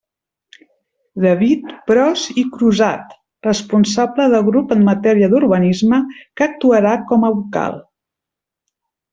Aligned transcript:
David 1.25 1.67
Pros 1.91 2.23
i 2.43 2.45
Crusat, 2.55 3.13
responsable 3.49 4.27
de 4.37 4.41
grup 4.49 4.73
en 4.77 4.83
matèria 4.89 5.31
d'urbanisme, 5.35 6.01
que 6.41 6.49
actuarà 6.51 6.99
com 7.13 7.29
a 7.29 7.33
vocal. 7.41 7.79